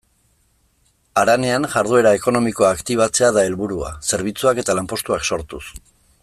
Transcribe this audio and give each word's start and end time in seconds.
Haranean 1.23 1.67
jarduera 1.73 2.13
ekonomikoa 2.21 2.71
aktibatzea 2.77 3.29
da 3.37 3.45
helburua, 3.51 3.93
zerbitzuak 4.11 4.63
eta 4.65 4.79
lanpostuak 4.81 5.29
sortuz. 5.35 5.65